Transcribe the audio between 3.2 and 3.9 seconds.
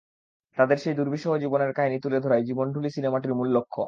মূল লক্ষ্য।